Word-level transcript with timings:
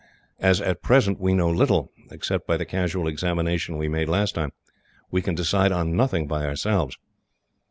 As 0.39 0.59
at 0.61 0.81
present 0.81 1.19
we 1.19 1.35
know 1.35 1.51
little, 1.51 1.91
except 2.09 2.47
by 2.47 2.57
the 2.57 2.65
casual 2.65 3.07
examination 3.07 3.77
we 3.77 3.87
made 3.87 4.09
last 4.09 4.33
time, 4.33 4.51
we 5.11 5.21
can 5.21 5.35
decide 5.35 5.71
on 5.71 5.95
nothing 5.95 6.25
by 6.25 6.43
ourselves." 6.43 6.97